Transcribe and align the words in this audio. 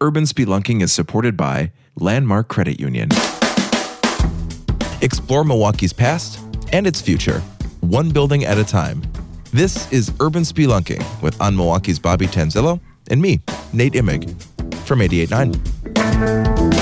Urban 0.00 0.22
Spelunking 0.22 0.80
is 0.80 0.92
supported 0.92 1.36
by 1.36 1.72
Landmark 1.96 2.46
Credit 2.46 2.78
Union. 2.78 3.08
Explore 5.02 5.42
Milwaukee's 5.42 5.92
past 5.92 6.38
and 6.72 6.86
its 6.86 7.00
future, 7.00 7.40
one 7.80 8.10
building 8.10 8.44
at 8.44 8.58
a 8.58 8.64
time. 8.64 9.02
This 9.52 9.92
is 9.92 10.12
Urban 10.20 10.42
Spelunking 10.44 11.04
with 11.20 11.40
On 11.40 11.56
Milwaukee's 11.56 11.98
Bobby 11.98 12.28
Tanzillo 12.28 12.78
and 13.10 13.20
me, 13.20 13.40
Nate 13.72 13.94
Imig, 13.94 14.40
from 14.86 15.00
88.9. 15.00 16.77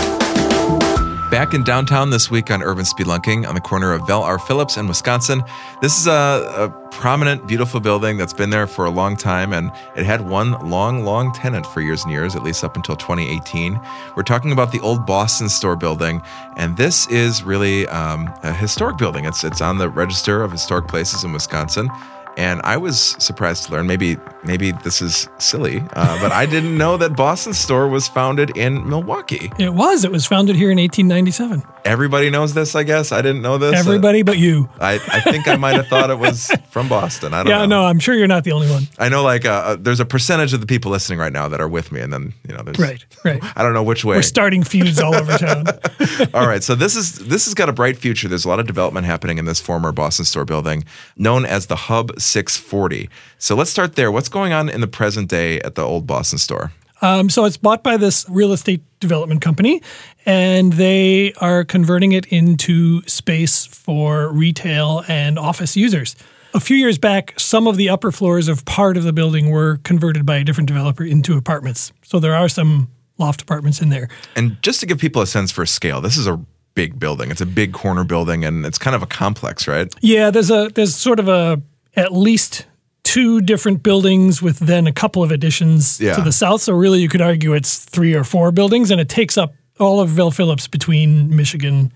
Back 1.31 1.55
in 1.55 1.65
downtown 1.65 2.11
this 2.11 2.31
week 2.31 2.53
on 2.53 2.63
Urban 2.63 2.85
Spelunking 2.85 3.49
on 3.49 3.57
the 3.57 3.61
corner 3.61 3.93
of 3.93 4.07
Vel 4.07 4.23
R. 4.23 4.39
Phillips 4.39 4.77
and 4.77 4.89
Wisconsin. 4.89 5.43
This 5.83 5.99
is 5.99 6.07
a, 6.07 6.13
a, 6.13 6.89
prominent, 6.93 7.49
beautiful 7.49 7.81
building 7.81 8.17
that's 8.17 8.33
been 8.33 8.51
there 8.51 8.67
for 8.69 8.85
a 8.85 8.91
long 8.91 9.17
time, 9.17 9.53
and 9.53 9.73
it 9.97 10.07
had 10.07 10.21
one 10.29 10.53
long, 10.71 11.05
long 11.05 11.33
tenant 11.33 11.67
for 11.67 11.81
years 11.81 12.05
and 12.05 12.13
years, 12.13 12.37
at 12.37 12.45
least 12.45 12.63
up 12.63 12.77
until 12.77 12.95
2018. 12.95 13.79
We're 14.15 14.23
talking 14.23 14.53
about 14.53 14.71
the 14.71 14.79
old 14.81 15.05
Boston 15.05 15.49
store 15.49 15.75
building, 15.75 16.23
and 16.57 16.77
this 16.77 17.09
is 17.09 17.43
really 17.43 17.89
um, 17.89 18.33
a 18.45 18.53
historic 18.53 18.97
building. 18.97 19.25
It's 19.25 19.43
it's 19.43 19.61
on 19.61 19.79
the 19.79 19.89
register 19.89 20.43
of 20.43 20.53
historic 20.53 20.87
places 20.87 21.25
in 21.25 21.33
Wisconsin. 21.33 21.91
And 22.37 22.61
I 22.65 22.77
was 22.77 23.17
surprised 23.19 23.65
to 23.65 23.73
learn 23.73 23.87
maybe 23.87 24.19
maybe 24.45 24.73
this 24.73 25.01
is 25.01 25.29
silly, 25.39 25.83
uh, 25.95 26.21
but 26.21 26.33
I 26.33 26.45
didn't 26.47 26.77
know 26.77 26.97
that 26.99 27.17
Boston 27.17 27.55
Store 27.55 27.89
was 27.89 28.09
founded 28.09 28.57
in 28.57 28.89
Milwaukee. 28.89 29.51
It 29.59 29.73
was. 29.73 30.05
It 30.05 30.13
was 30.13 30.27
founded 30.27 30.57
here 30.57 30.71
in 30.71 30.79
1897. 30.79 31.63
Everybody 31.87 32.31
knows 32.31 32.53
this, 32.53 32.75
I 32.75 32.83
guess. 32.83 33.13
I 33.13 33.23
didn't 33.23 33.43
know 33.43 33.59
this. 33.59 33.75
Everybody 33.75 34.21
uh, 34.21 34.25
but 34.25 34.39
you. 34.39 34.69
I, 34.81 34.95
I 34.95 35.21
think 35.21 35.47
I 35.47 35.57
might 35.57 35.77
have 35.77 35.87
thought 35.87 36.11
it 36.11 36.19
was 36.19 36.51
from 36.71 36.89
Boston. 36.89 37.33
I 37.33 37.43
don't 37.43 37.51
yeah, 37.51 37.59
know. 37.61 37.83
no, 37.83 37.85
I'm 37.85 37.99
sure 37.99 38.15
you're 38.15 38.27
not 38.27 38.45
the 38.45 38.53
only 38.53 38.69
one. 38.69 38.89
I 38.99 39.09
know, 39.09 39.23
like, 39.23 39.45
uh, 39.45 39.51
uh, 39.51 39.77
there's 39.79 40.01
a 40.01 40.05
percentage 40.05 40.53
of 40.53 40.61
the 40.61 40.67
people 40.67 40.91
listening 40.91 41.19
right 41.19 41.33
now 41.33 41.49
that 41.49 41.61
are 41.61 41.69
with 41.69 41.93
me, 41.93 42.01
and 42.01 42.13
then 42.13 42.35
you 42.49 42.55
know, 42.55 42.63
there's 42.63 42.79
right, 42.79 43.05
right. 43.25 43.41
I 43.57 43.63
don't 43.63 43.73
know 43.73 43.83
which 43.83 44.05
way. 44.05 44.17
We're 44.17 44.23
starting 44.23 44.65
feuds 44.65 45.01
all 45.01 45.15
over 45.15 45.39
town. 45.39 45.67
all 46.35 46.47
right, 46.47 46.63
so 46.63 46.75
this 46.75 46.97
is 46.97 47.15
this 47.27 47.45
has 47.45 47.55
got 47.55 47.69
a 47.69 47.73
bright 47.73 47.97
future. 47.97 48.29
There's 48.29 48.45
a 48.45 48.49
lot 48.49 48.61
of 48.61 48.67
development 48.67 49.07
happening 49.07 49.39
in 49.39 49.45
this 49.45 49.61
former 49.61 49.93
Boston 49.93 50.25
Store 50.25 50.45
building, 50.45 50.85
known 51.17 51.47
as 51.47 51.67
the 51.67 51.77
Hub 51.77 52.21
640. 52.21 53.09
So 53.39 53.55
let's 53.55 53.71
start 53.71 53.95
there. 53.95 54.11
What's 54.11 54.29
going 54.29 54.53
on 54.53 54.69
in 54.69 54.81
the 54.81 54.89
present 54.89 55.29
day 55.29 55.61
at 55.61 55.77
the 55.77 55.83
old 55.83 56.07
Boston 56.07 56.39
Store? 56.39 56.73
Um, 57.03 57.29
so 57.29 57.45
it's 57.45 57.57
bought 57.57 57.83
by 57.83 57.97
this 57.97 58.25
real 58.29 58.53
estate 58.53 58.83
development 59.01 59.43
company, 59.43 59.83
and 60.27 60.73
they 60.75 61.33
are 61.35 61.65
converting 61.65 62.13
it 62.13 62.27
into 62.27 63.01
space 63.03 63.65
for 63.65 64.29
retail 64.33 65.05
and 65.09 65.39
office 65.39 65.77
users. 65.77 66.17
A 66.53 66.61
few 66.61 66.77
years 66.77 66.99
back, 66.99 67.39
some 67.39 67.67
of 67.67 67.77
the 67.77 67.89
upper 67.89 68.11
floors 68.11 68.49
of 68.49 68.65
part 68.65 68.97
of 68.97 69.05
the 69.05 69.13
building 69.13 69.51
were 69.51 69.79
converted 69.85 70.27
by 70.27 70.37
a 70.37 70.45
different 70.45 70.69
developer 70.69 71.05
into 71.05 71.37
apartments. 71.37 71.93
So 72.03 72.19
there 72.19 72.35
are 72.35 72.49
some 72.49 72.89
loft 73.19 73.43
apartments 73.43 73.81
in 73.81 73.89
there. 73.91 74.09
And 74.35 74.61
just 74.63 74.81
to 74.81 74.87
give 74.87 74.99
people 74.99 75.23
a 75.23 75.27
sense 75.27 75.53
for 75.53 75.65
scale, 75.65 76.01
this 76.01 76.17
is 76.17 76.27
a 76.27 76.41
big 76.75 76.99
building. 76.99 77.31
It's 77.31 77.41
a 77.41 77.47
big 77.47 77.73
corner 77.73 78.05
building, 78.05 78.45
and 78.45 78.67
it's 78.67 78.79
kind 78.79 78.97
of 78.97 79.03
a 79.03 79.07
complex, 79.07 79.69
right? 79.69 79.93
Yeah, 80.01 80.31
there's 80.31 80.51
a 80.51 80.71
there's 80.75 80.95
sort 80.95 81.21
of 81.21 81.29
a 81.29 81.61
at 81.95 82.13
least 82.13 82.67
two 83.03 83.41
different 83.41 83.83
buildings 83.83 84.43
with 84.43 84.59
then 84.59 84.87
a 84.87 84.93
couple 84.93 85.23
of 85.23 85.31
additions 85.31 86.01
yeah. 86.01 86.15
to 86.15 86.23
the 86.23 86.33
south. 86.33 86.63
So 86.63 86.75
really, 86.75 87.01
you 87.01 87.09
could 87.09 87.23
argue 87.23 87.55
it's 87.55 87.79
three 87.79 88.15
or 88.15 88.25
four 88.25 88.51
buildings, 88.53 88.91
and 88.91 89.01
it 89.01 89.09
takes 89.09 89.37
up 89.37 89.55
all 89.79 90.01
of 90.01 90.09
Vel 90.11 90.31
Phillips 90.31 90.69
between 90.69 91.35
Michigan 91.35 91.93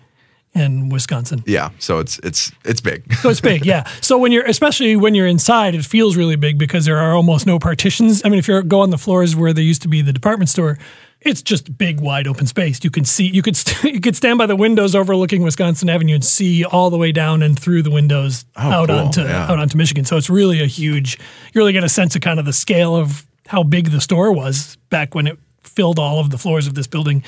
and 0.55 0.91
Wisconsin. 0.91 1.42
Yeah, 1.47 1.70
so 1.78 1.98
it's 1.98 2.19
it's 2.20 2.53
it's 2.64 2.81
big. 2.81 3.12
so 3.14 3.31
it's 3.31 3.41
big, 3.41 3.64
yeah. 3.64 3.89
So 4.00 4.19
when 4.19 4.33
you're 4.33 4.45
especially 4.45 4.97
when 4.97 5.14
you're 5.14 5.27
inside, 5.27 5.75
it 5.75 5.84
feels 5.84 6.17
really 6.17 6.37
big 6.37 6.59
because 6.59 6.84
there 6.84 6.98
are 6.98 7.14
almost 7.14 7.47
no 7.47 7.59
partitions. 7.59 8.22
I 8.25 8.28
mean, 8.28 8.39
if 8.39 8.48
you 8.48 8.62
go 8.62 8.81
on 8.81 8.91
the 8.91 8.98
floors 8.98 9.37
where 9.37 9.53
there 9.53 9.64
used 9.64 9.83
to 9.83 9.89
be 9.89 10.03
the 10.03 10.12
department 10.12 10.48
store, 10.48 10.78
it's 11.20 11.42
just 11.42 11.77
big, 11.77 12.00
wide 12.00 12.27
open 12.27 12.47
space. 12.47 12.83
You 12.83 12.91
can 12.91 13.05
see, 13.05 13.27
you 13.27 13.42
could, 13.42 13.56
st- 13.56 13.94
you 13.94 14.00
could 14.00 14.17
stand 14.17 14.39
by 14.39 14.47
the 14.47 14.56
windows 14.56 14.94
overlooking 14.94 15.42
Wisconsin 15.42 15.89
Avenue 15.89 16.15
and 16.15 16.25
see 16.25 16.65
all 16.65 16.91
the 16.91 16.97
way 16.97 17.12
down 17.12 17.42
and 17.42 17.59
through 17.59 17.83
the 17.83 17.91
windows 17.91 18.44
oh, 18.56 18.70
out 18.70 18.89
cool. 18.89 18.98
onto 18.98 19.22
yeah. 19.22 19.47
out 19.47 19.59
onto 19.59 19.77
Michigan. 19.77 20.04
So 20.04 20.16
it's 20.16 20.31
really 20.31 20.60
a 20.60 20.66
huge. 20.66 21.19
You 21.53 21.60
really 21.60 21.72
get 21.72 21.84
a 21.84 21.88
sense 21.88 22.16
of 22.16 22.22
kind 22.22 22.38
of 22.38 22.47
the 22.47 22.53
scale 22.53 22.97
of 22.97 23.27
how 23.47 23.62
big 23.62 23.91
the 23.91 24.00
store 24.00 24.33
was 24.33 24.77
back 24.88 25.15
when 25.15 25.27
it 25.27 25.38
filled 25.62 25.99
all 25.99 26.21
of 26.21 26.31
the 26.31 26.38
floors 26.38 26.66
of 26.66 26.75
this 26.75 26.87
building 26.87 27.22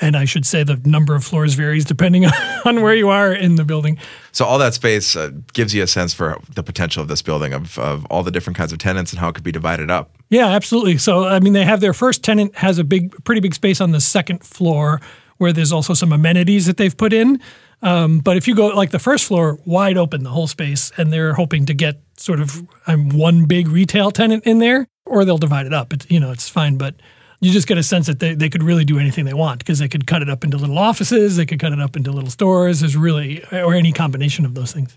and 0.00 0.16
I 0.16 0.24
should 0.24 0.46
say 0.46 0.62
the 0.64 0.80
number 0.84 1.14
of 1.14 1.24
floors 1.24 1.54
varies 1.54 1.84
depending 1.84 2.26
on 2.64 2.82
where 2.82 2.94
you 2.94 3.08
are 3.08 3.32
in 3.32 3.56
the 3.56 3.64
building. 3.64 3.98
So 4.32 4.44
all 4.44 4.58
that 4.58 4.74
space 4.74 5.16
uh, 5.16 5.30
gives 5.52 5.74
you 5.74 5.82
a 5.82 5.86
sense 5.86 6.14
for 6.14 6.38
the 6.54 6.62
potential 6.62 7.02
of 7.02 7.08
this 7.08 7.22
building, 7.22 7.52
of, 7.52 7.78
of 7.78 8.06
all 8.06 8.22
the 8.22 8.30
different 8.30 8.56
kinds 8.56 8.72
of 8.72 8.78
tenants 8.78 9.12
and 9.12 9.20
how 9.20 9.28
it 9.28 9.34
could 9.34 9.44
be 9.44 9.52
divided 9.52 9.90
up. 9.90 10.14
Yeah, 10.30 10.46
absolutely. 10.46 10.98
So 10.98 11.24
I 11.24 11.40
mean, 11.40 11.52
they 11.52 11.64
have 11.64 11.80
their 11.80 11.94
first 11.94 12.22
tenant 12.22 12.54
has 12.56 12.78
a 12.78 12.84
big, 12.84 13.12
pretty 13.24 13.40
big 13.40 13.54
space 13.54 13.80
on 13.80 13.92
the 13.92 14.00
second 14.00 14.44
floor 14.44 15.00
where 15.38 15.52
there's 15.52 15.72
also 15.72 15.94
some 15.94 16.12
amenities 16.12 16.66
that 16.66 16.76
they've 16.76 16.96
put 16.96 17.12
in. 17.12 17.40
Um, 17.80 18.18
but 18.18 18.36
if 18.36 18.48
you 18.48 18.54
go 18.54 18.68
like 18.68 18.90
the 18.90 18.98
first 18.98 19.24
floor, 19.24 19.58
wide 19.64 19.96
open, 19.96 20.24
the 20.24 20.30
whole 20.30 20.48
space, 20.48 20.90
and 20.96 21.12
they're 21.12 21.34
hoping 21.34 21.66
to 21.66 21.74
get 21.74 22.00
sort 22.16 22.40
of 22.40 22.66
um, 22.88 23.10
one 23.10 23.44
big 23.44 23.68
retail 23.68 24.10
tenant 24.10 24.44
in 24.44 24.58
there, 24.58 24.88
or 25.06 25.24
they'll 25.24 25.38
divide 25.38 25.66
it 25.66 25.72
up. 25.72 25.92
It's 25.92 26.10
you 26.10 26.18
know 26.18 26.32
it's 26.32 26.48
fine, 26.48 26.76
but 26.76 26.96
you 27.40 27.52
just 27.52 27.68
get 27.68 27.78
a 27.78 27.82
sense 27.82 28.06
that 28.06 28.18
they, 28.18 28.34
they 28.34 28.48
could 28.48 28.62
really 28.62 28.84
do 28.84 28.98
anything 28.98 29.24
they 29.24 29.34
want 29.34 29.60
because 29.60 29.78
they 29.78 29.88
could 29.88 30.06
cut 30.06 30.22
it 30.22 30.28
up 30.28 30.44
into 30.44 30.56
little 30.56 30.78
offices, 30.78 31.36
they 31.36 31.46
could 31.46 31.60
cut 31.60 31.72
it 31.72 31.80
up 31.80 31.96
into 31.96 32.10
little 32.10 32.30
stores. 32.30 32.80
There's 32.80 32.96
really, 32.96 33.44
or 33.52 33.74
any 33.74 33.92
combination 33.92 34.44
of 34.44 34.54
those 34.54 34.72
things. 34.72 34.96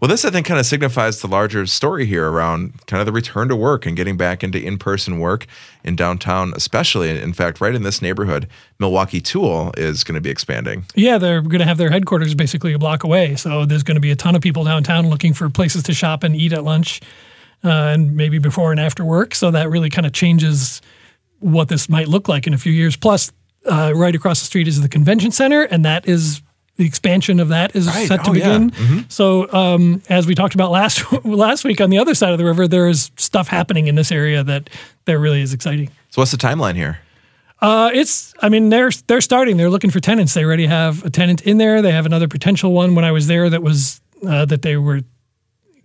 Well, 0.00 0.08
this 0.08 0.24
I 0.24 0.30
think 0.30 0.46
kind 0.46 0.60
of 0.60 0.66
signifies 0.66 1.20
the 1.22 1.26
larger 1.26 1.66
story 1.66 2.06
here 2.06 2.30
around 2.30 2.86
kind 2.86 3.00
of 3.00 3.06
the 3.06 3.12
return 3.12 3.48
to 3.48 3.56
work 3.56 3.84
and 3.84 3.96
getting 3.96 4.16
back 4.16 4.44
into 4.44 4.62
in 4.62 4.78
person 4.78 5.18
work 5.18 5.46
in 5.82 5.96
downtown, 5.96 6.52
especially. 6.54 7.10
In 7.10 7.32
fact, 7.32 7.60
right 7.60 7.74
in 7.74 7.82
this 7.82 8.00
neighborhood, 8.00 8.46
Milwaukee 8.78 9.20
Tool 9.20 9.72
is 9.76 10.04
going 10.04 10.14
to 10.14 10.20
be 10.20 10.30
expanding. 10.30 10.84
Yeah, 10.94 11.18
they're 11.18 11.40
going 11.40 11.58
to 11.58 11.64
have 11.64 11.78
their 11.78 11.90
headquarters 11.90 12.32
basically 12.34 12.72
a 12.74 12.78
block 12.78 13.02
away. 13.02 13.34
So 13.34 13.64
there's 13.64 13.82
going 13.82 13.96
to 13.96 14.00
be 14.00 14.12
a 14.12 14.16
ton 14.16 14.36
of 14.36 14.42
people 14.42 14.62
downtown 14.62 15.08
looking 15.08 15.32
for 15.32 15.50
places 15.50 15.82
to 15.84 15.94
shop 15.94 16.22
and 16.22 16.36
eat 16.36 16.52
at 16.52 16.62
lunch 16.62 17.00
uh, 17.64 17.68
and 17.68 18.14
maybe 18.14 18.38
before 18.38 18.70
and 18.70 18.78
after 18.78 19.04
work. 19.04 19.34
So 19.34 19.50
that 19.50 19.68
really 19.68 19.90
kind 19.90 20.06
of 20.06 20.12
changes 20.12 20.80
what 21.40 21.68
this 21.68 21.88
might 21.88 22.08
look 22.08 22.28
like 22.28 22.46
in 22.46 22.54
a 22.54 22.58
few 22.58 22.72
years. 22.72 22.96
Plus, 22.96 23.32
uh, 23.66 23.92
right 23.94 24.14
across 24.14 24.40
the 24.40 24.46
street 24.46 24.68
is 24.68 24.80
the 24.80 24.88
convention 24.88 25.30
center, 25.30 25.62
and 25.62 25.84
that 25.84 26.08
is 26.08 26.42
the 26.76 26.86
expansion 26.86 27.40
of 27.40 27.48
that 27.48 27.74
is 27.74 27.86
right. 27.86 28.06
set 28.06 28.24
to 28.24 28.30
oh, 28.30 28.32
begin. 28.32 28.68
Yeah. 28.68 28.76
Mm-hmm. 28.76 29.00
So, 29.08 29.52
um, 29.52 30.00
as 30.08 30.26
we 30.26 30.34
talked 30.34 30.54
about 30.54 30.70
last 30.70 31.04
last 31.24 31.64
week 31.64 31.80
on 31.80 31.90
the 31.90 31.98
other 31.98 32.14
side 32.14 32.32
of 32.32 32.38
the 32.38 32.44
river, 32.44 32.66
there 32.68 32.88
is 32.88 33.10
stuff 33.16 33.48
happening 33.48 33.88
in 33.88 33.96
this 33.96 34.10
area 34.12 34.42
that 34.44 34.70
that 35.04 35.18
really 35.18 35.42
is 35.42 35.52
exciting. 35.52 35.90
So, 36.10 36.22
what's 36.22 36.30
the 36.30 36.36
timeline 36.36 36.76
here? 36.76 37.00
Uh, 37.60 37.90
it's, 37.92 38.32
I 38.40 38.48
mean, 38.48 38.68
they're 38.68 38.92
they're 39.08 39.20
starting. 39.20 39.56
They're 39.56 39.70
looking 39.70 39.90
for 39.90 40.00
tenants. 40.00 40.34
They 40.34 40.44
already 40.44 40.66
have 40.66 41.04
a 41.04 41.10
tenant 41.10 41.42
in 41.42 41.58
there. 41.58 41.82
They 41.82 41.92
have 41.92 42.06
another 42.06 42.28
potential 42.28 42.72
one. 42.72 42.94
When 42.94 43.04
I 43.04 43.10
was 43.10 43.26
there, 43.26 43.50
that 43.50 43.62
was 43.62 44.00
uh, 44.26 44.44
that 44.44 44.62
they 44.62 44.76
were 44.76 45.00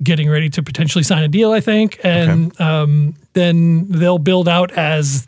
getting 0.03 0.29
ready 0.29 0.49
to 0.51 0.61
potentially 0.61 1.03
sign 1.03 1.23
a 1.23 1.27
deal. 1.27 1.51
I 1.51 1.59
think, 1.59 1.99
and 2.03 2.51
okay. 2.51 2.63
um, 2.63 3.15
then 3.33 3.87
they'll 3.89 4.19
build 4.19 4.47
out 4.47 4.71
as 4.71 5.27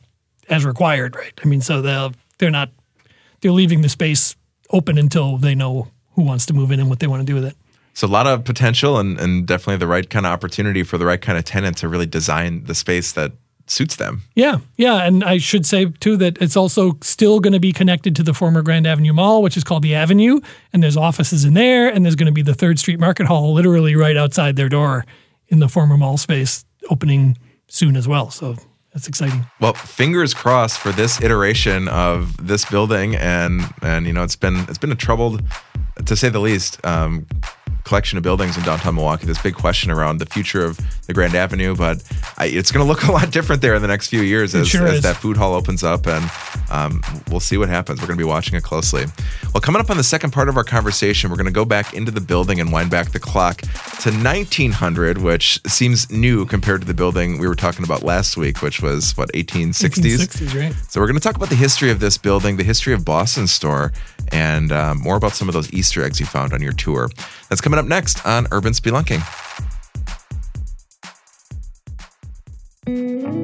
as 0.50 0.66
required, 0.66 1.16
right? 1.16 1.34
I 1.44 1.48
mean, 1.48 1.62
so 1.62 1.82
they'll 1.82 2.14
they're 2.38 2.52
not 2.52 2.70
they're 3.42 3.52
leaving 3.52 3.82
the 3.82 3.90
space 3.90 4.36
open 4.72 4.98
until 4.98 5.38
they 5.38 5.56
know 5.56 5.88
who 6.14 6.24
wants 6.24 6.46
to 6.48 6.54
move 6.54 6.72
in 6.72 6.80
and 6.80 6.90
what 6.90 7.00
they 7.00 7.08
want 7.08 7.22
to 7.22 7.26
do 7.26 7.36
with 7.36 7.46
it. 7.46 7.56
So 7.94 8.08
a 8.08 8.10
lot 8.10 8.28
of 8.28 8.44
potential 8.44 8.98
and, 9.00 9.20
and 9.20 9.48
definitely 9.48 9.78
the 9.78 9.88
right 9.88 10.10
kind 10.10 10.26
of 10.26 10.32
opportunity 10.32 10.84
for 10.84 10.98
the 10.98 11.06
right 11.06 11.22
kind 11.22 11.38
of 11.38 11.46
tenant 11.46 11.78
to 11.78 11.88
really 11.88 12.06
design 12.06 12.66
the 12.66 12.76
space 12.76 13.14
that 13.14 13.32
suits 13.68 13.96
them. 13.96 14.24
Yeah, 14.36 14.58
yeah, 14.78 15.04
and 15.06 15.24
I 15.24 15.38
should 15.38 15.66
say 15.66 15.86
too 15.86 16.18
that 16.18 16.38
it's 16.42 16.58
also 16.58 16.98
still 17.02 17.40
going 17.40 17.54
to 17.54 17.60
be 17.60 17.72
connected 17.72 18.16
to 18.18 18.24
the 18.24 18.34
former 18.34 18.62
Grand 18.62 18.86
Avenue 18.86 19.14
Mall, 19.14 19.42
which 19.42 19.58
is 19.58 19.64
called 19.64 19.82
the 19.82 19.96
Avenue, 19.96 20.40
and 20.74 20.84
there's 20.84 20.98
offices 20.98 21.46
in 21.46 21.54
there, 21.54 21.88
and 21.88 22.06
there's 22.06 22.16
going 22.16 22.28
to 22.28 22.34
be 22.34 22.42
the 22.42 22.54
Third 22.54 22.80
Street 22.80 23.00
Market 23.00 23.28
Hall 23.28 23.54
literally 23.54 23.96
right 23.96 24.18
outside 24.18 24.56
their 24.56 24.70
door 24.70 25.06
in 25.48 25.60
the 25.60 25.70
former 25.70 25.98
mall 25.98 26.18
space, 26.18 26.66
opening 26.90 27.38
soon 27.68 27.96
as 27.96 28.08
well. 28.08 28.30
So 28.30 28.56
that's 28.96 29.10
exciting. 29.10 29.46
Well, 29.60 29.74
fingers 29.74 30.34
crossed 30.34 30.80
for 30.80 30.94
this 30.94 31.22
iteration 31.22 31.90
of 31.90 32.48
this 32.48 32.64
building, 32.64 33.16
and 33.18 33.62
and 33.82 34.08
you 34.08 34.14
know 34.14 34.24
it's 34.24 34.38
been 34.38 34.56
it's 34.70 34.78
been 34.78 34.92
a 34.92 34.96
troubled, 34.96 35.44
to 36.06 36.16
say 36.16 36.30
the 36.30 36.40
least, 36.40 36.84
um, 36.86 37.28
collection 37.86 38.18
of 38.18 38.24
buildings 38.24 38.58
in 38.58 38.64
downtown 38.64 38.96
Milwaukee. 38.96 39.26
This 39.26 39.42
big 39.42 39.56
question 39.56 39.92
around 39.92 40.18
the 40.18 40.26
future 40.26 40.66
of 40.66 40.80
the 41.06 41.14
Grand 41.14 41.36
Avenue, 41.36 41.76
but 41.76 42.04
I, 42.38 42.48
it's 42.48 42.72
going 42.72 42.86
to 42.86 42.88
look 42.92 43.04
a 43.08 43.12
lot 43.12 43.32
different 43.32 43.62
there 43.62 43.76
in 43.76 43.82
the 43.82 43.88
next 43.88 44.08
few 44.08 44.22
years 44.22 44.54
as, 44.54 44.68
sure 44.68 44.88
as 44.88 45.02
that 45.04 45.16
food 45.16 45.38
hall 45.38 45.54
opens 45.54 45.84
up, 45.84 46.08
and 46.08 46.30
um, 46.70 47.02
we'll 47.30 47.40
see 47.40 47.58
what 47.58 47.70
happens. 47.70 48.02
We're 48.02 48.08
going 48.08 48.18
to 48.18 48.24
be 48.24 48.28
watching 48.28 48.56
it 48.56 48.64
closely. 48.64 49.06
Well, 49.54 49.62
coming 49.62 49.80
up 49.80 49.90
on 49.90 49.98
the 49.98 50.04
second 50.04 50.32
part 50.32 50.50
of 50.50 50.58
our 50.58 50.64
conversation, 50.64 51.30
we're 51.30 51.38
going 51.38 51.46
to 51.46 51.52
go 51.52 51.66
back 51.66 51.94
into 51.94 52.12
the 52.12 52.22
building 52.22 52.60
and 52.60 52.72
wind 52.72 52.90
back 52.90 53.12
the 53.12 53.20
clock 53.20 53.62
to 53.62 54.12
1900, 54.12 55.20
which 55.20 55.62
seems 55.68 56.12
new 56.12 56.46
compared 56.46 56.82
to 56.82 56.88
the 56.88 56.94
building 56.94 57.38
we 57.38 57.48
were 57.48 57.56
talking 57.56 57.86
about 57.86 58.04
last 58.04 58.36
week, 58.36 58.62
which 58.62 58.82
was 58.82 59.16
what 59.16 59.32
1860s. 59.34 60.18
1860s, 60.18 60.60
right? 60.60 60.74
So 60.90 61.00
we're 61.00 61.08
going 61.08 61.20
to 61.20 61.24
talk 61.24 61.36
about 61.36 61.50
the 61.50 61.56
history 61.56 61.92
of 61.92 62.00
this 62.00 62.18
building, 62.18 62.58
the 62.58 62.64
history 62.64 62.94
of 62.94 63.06
Boston 63.06 63.48
Store, 63.48 63.94
and 64.36 64.72
um, 64.74 65.00
more 65.00 65.16
about 65.16 65.32
some 65.32 65.48
of 65.48 65.54
those 65.54 65.72
Easter 65.72 66.04
eggs 66.04 66.20
you 66.20 66.26
found 66.26 66.52
on 66.54 66.62
your 66.62 66.74
tour. 66.74 67.10
That's 67.50 67.62
coming 67.62 67.80
up 67.80 67.86
next 67.86 68.26
on 68.26 68.48
Urban 68.52 68.74
Spelunking. 68.74 69.22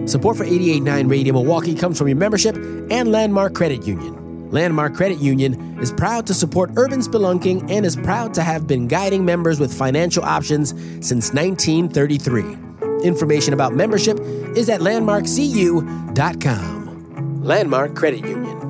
Support 0.07 0.37
for 0.37 0.43
889 0.43 1.07
Radio 1.07 1.33
Milwaukee 1.33 1.73
comes 1.73 1.97
from 1.97 2.09
your 2.09 2.17
membership 2.17 2.55
and 2.91 3.11
Landmark 3.11 3.55
Credit 3.55 3.87
Union. 3.87 4.51
Landmark 4.51 4.93
Credit 4.93 5.17
Union 5.19 5.79
is 5.79 5.91
proud 5.93 6.27
to 6.27 6.33
support 6.33 6.71
urban 6.75 6.99
spelunking 6.99 7.71
and 7.71 7.85
is 7.85 7.95
proud 7.95 8.33
to 8.33 8.43
have 8.43 8.67
been 8.67 8.89
guiding 8.89 9.23
members 9.23 9.61
with 9.61 9.73
financial 9.73 10.25
options 10.25 10.71
since 10.99 11.31
1933. 11.31 12.57
Information 13.05 13.53
about 13.53 13.73
membership 13.73 14.19
is 14.57 14.67
at 14.69 14.81
landmarkcu.com. 14.81 17.43
Landmark 17.43 17.95
Credit 17.95 18.19
Union. 18.19 18.60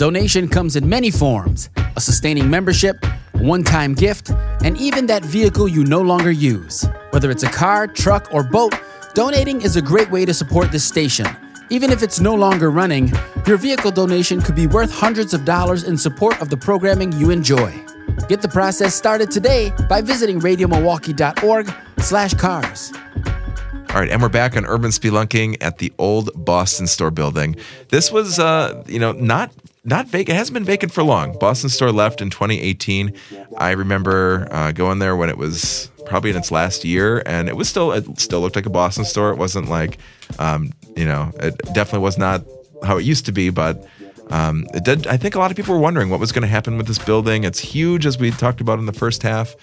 Donation 0.00 0.48
comes 0.48 0.76
in 0.76 0.88
many 0.88 1.10
forms 1.10 1.68
a 1.94 2.00
sustaining 2.00 2.48
membership, 2.48 3.04
one 3.34 3.62
time 3.62 3.92
gift, 3.92 4.30
and 4.64 4.78
even 4.78 5.04
that 5.04 5.22
vehicle 5.22 5.68
you 5.68 5.84
no 5.84 6.00
longer 6.00 6.30
use. 6.30 6.86
Whether 7.10 7.30
it's 7.30 7.42
a 7.42 7.50
car, 7.50 7.86
truck, 7.86 8.32
or 8.32 8.42
boat, 8.42 8.72
donating 9.12 9.60
is 9.60 9.76
a 9.76 9.82
great 9.82 10.10
way 10.10 10.24
to 10.24 10.32
support 10.32 10.72
this 10.72 10.84
station. 10.84 11.26
Even 11.68 11.90
if 11.90 12.02
it's 12.02 12.18
no 12.18 12.34
longer 12.34 12.70
running, 12.70 13.12
your 13.46 13.58
vehicle 13.58 13.90
donation 13.90 14.40
could 14.40 14.56
be 14.56 14.66
worth 14.66 14.90
hundreds 14.90 15.34
of 15.34 15.44
dollars 15.44 15.84
in 15.84 15.98
support 15.98 16.40
of 16.40 16.48
the 16.48 16.56
programming 16.56 17.12
you 17.12 17.28
enjoy. 17.28 17.70
Get 18.26 18.40
the 18.40 18.48
process 18.48 18.94
started 18.94 19.30
today 19.30 19.70
by 19.86 20.00
visiting 20.00 20.40
radiomilwaukee.org 20.40 21.74
slash 21.98 22.32
cars. 22.32 22.90
All 23.90 23.96
right, 23.96 24.08
and 24.08 24.22
we're 24.22 24.30
back 24.30 24.56
on 24.56 24.64
urban 24.64 24.92
spelunking 24.92 25.58
at 25.60 25.76
the 25.76 25.92
old 25.98 26.30
Boston 26.36 26.86
Store 26.86 27.10
building. 27.10 27.56
This 27.88 28.10
was, 28.10 28.38
uh, 28.38 28.82
you 28.86 29.00
know, 29.00 29.12
not 29.12 29.52
not 29.84 30.06
vacant. 30.08 30.34
It 30.34 30.38
hasn't 30.38 30.54
been 30.54 30.64
vacant 30.64 30.92
for 30.92 31.02
long. 31.02 31.38
Boston 31.38 31.70
Store 31.70 31.92
left 31.92 32.20
in 32.20 32.30
2018. 32.30 33.14
I 33.56 33.70
remember 33.70 34.46
uh, 34.50 34.72
going 34.72 34.98
there 34.98 35.16
when 35.16 35.28
it 35.30 35.38
was 35.38 35.90
probably 36.06 36.30
in 36.30 36.36
its 36.36 36.50
last 36.50 36.84
year, 36.84 37.22
and 37.26 37.48
it 37.48 37.56
was 37.56 37.68
still 37.68 37.92
it 37.92 38.18
still 38.20 38.40
looked 38.40 38.56
like 38.56 38.66
a 38.66 38.70
Boston 38.70 39.04
Store. 39.04 39.30
It 39.30 39.38
wasn't 39.38 39.68
like, 39.68 39.98
um, 40.38 40.72
you 40.96 41.04
know, 41.04 41.32
it 41.40 41.56
definitely 41.72 42.00
was 42.00 42.18
not 42.18 42.44
how 42.84 42.98
it 42.98 43.04
used 43.04 43.26
to 43.26 43.32
be, 43.32 43.50
but. 43.50 43.86
Um, 44.30 44.66
it 44.74 44.84
did. 44.84 45.06
I 45.06 45.16
think 45.16 45.34
a 45.34 45.38
lot 45.38 45.50
of 45.50 45.56
people 45.56 45.74
were 45.74 45.80
wondering 45.80 46.08
what 46.10 46.20
was 46.20 46.32
going 46.32 46.42
to 46.42 46.48
happen 46.48 46.76
with 46.76 46.86
this 46.86 46.98
building. 46.98 47.44
It's 47.44 47.58
huge, 47.60 48.06
as 48.06 48.18
we 48.18 48.30
talked 48.30 48.60
about 48.60 48.78
in 48.78 48.86
the 48.86 48.92
first 48.92 49.22
half. 49.22 49.54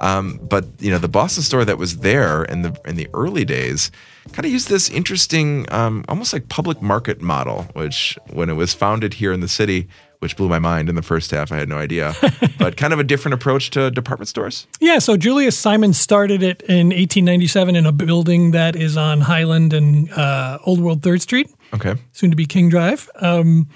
Um, 0.00 0.38
but 0.42 0.66
you 0.78 0.90
know, 0.90 0.98
the 0.98 1.08
Boston 1.08 1.42
store 1.42 1.64
that 1.64 1.78
was 1.78 1.98
there 1.98 2.44
in 2.44 2.62
the 2.62 2.78
in 2.84 2.96
the 2.96 3.08
early 3.14 3.44
days 3.44 3.90
kind 4.32 4.44
of 4.44 4.50
used 4.52 4.68
this 4.68 4.90
interesting, 4.90 5.64
um, 5.72 6.04
almost 6.08 6.32
like 6.32 6.48
public 6.48 6.82
market 6.82 7.22
model, 7.22 7.62
which 7.74 8.18
when 8.32 8.50
it 8.50 8.54
was 8.54 8.74
founded 8.74 9.14
here 9.14 9.32
in 9.32 9.40
the 9.40 9.48
city, 9.48 9.88
which 10.18 10.36
blew 10.36 10.48
my 10.48 10.58
mind 10.58 10.88
in 10.88 10.96
the 10.96 11.02
first 11.02 11.30
half. 11.30 11.50
I 11.52 11.56
had 11.56 11.68
no 11.68 11.78
idea, 11.78 12.14
but 12.58 12.76
kind 12.76 12.92
of 12.92 12.98
a 12.98 13.04
different 13.04 13.34
approach 13.34 13.70
to 13.70 13.90
department 13.90 14.28
stores. 14.28 14.66
Yeah, 14.80 14.98
so 14.98 15.16
Julius 15.16 15.56
Simon 15.58 15.92
started 15.92 16.42
it 16.42 16.60
in 16.62 16.88
1897 16.88 17.76
in 17.76 17.86
a 17.86 17.92
building 17.92 18.50
that 18.50 18.74
is 18.76 18.96
on 18.96 19.20
Highland 19.22 19.72
and 19.72 20.10
uh, 20.12 20.58
Old 20.64 20.80
World 20.80 21.02
Third 21.02 21.22
Street, 21.22 21.48
Okay. 21.72 21.94
soon 22.12 22.30
to 22.30 22.36
be 22.36 22.44
King 22.46 22.68
Drive. 22.68 23.08
Um, 23.16 23.68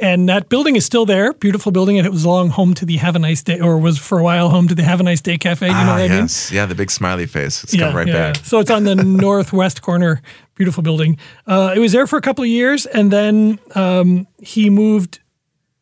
and 0.00 0.28
that 0.28 0.48
building 0.48 0.76
is 0.76 0.84
still 0.84 1.06
there, 1.06 1.32
beautiful 1.34 1.72
building. 1.72 1.98
And 1.98 2.06
it 2.06 2.10
was 2.10 2.24
long 2.24 2.48
home 2.48 2.74
to 2.74 2.84
the 2.84 2.96
Have 2.96 3.16
a 3.16 3.18
Nice 3.18 3.42
Day, 3.42 3.60
or 3.60 3.78
was 3.78 3.98
for 3.98 4.18
a 4.18 4.22
while 4.22 4.48
home 4.48 4.66
to 4.68 4.74
the 4.74 4.82
Have 4.82 5.00
a 5.00 5.02
Nice 5.02 5.20
Day 5.20 5.38
Cafe. 5.38 5.66
You 5.66 5.72
know 5.72 5.78
ah, 5.78 5.86
what 5.86 6.02
I 6.02 6.08
mean? 6.08 6.18
yes, 6.22 6.50
yeah, 6.50 6.66
the 6.66 6.74
big 6.74 6.90
smiley 6.90 7.26
face. 7.26 7.62
It's 7.64 7.76
come 7.76 7.94
right 7.94 8.06
back. 8.06 8.36
So 8.36 8.58
it's 8.58 8.70
on 8.70 8.84
the 8.84 8.94
northwest 9.26 9.82
corner. 9.82 10.22
Beautiful 10.54 10.82
building. 10.82 11.18
Uh, 11.46 11.72
it 11.74 11.78
was 11.78 11.92
there 11.92 12.06
for 12.06 12.18
a 12.18 12.20
couple 12.20 12.44
of 12.44 12.50
years, 12.50 12.84
and 12.86 13.10
then 13.10 13.58
um, 13.74 14.26
he 14.38 14.68
moved 14.68 15.20